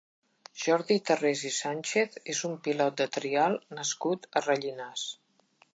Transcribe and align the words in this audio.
Jordi 0.61 0.95
Tarrés 1.09 1.43
i 1.49 1.51
Sànchez 1.57 2.19
és 2.35 2.41
un 2.49 2.57
pilot 2.69 2.99
de 3.03 3.09
trial 3.19 3.61
nascut 3.81 4.31
a 4.41 4.47
Rellinars. 4.49 5.11